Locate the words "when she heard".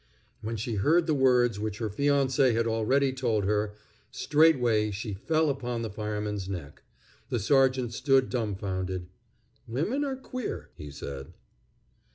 0.41-1.05